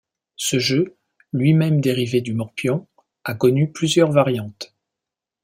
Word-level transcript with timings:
Ce 0.37 0.57
jeu, 0.57 0.97
lui-même 1.31 1.79
dérivé 1.79 2.21
du 2.21 2.33
morpion, 2.33 2.87
a 3.23 3.35
connu 3.35 3.71
plusieurs 3.71 4.11
variantes. 4.11 4.73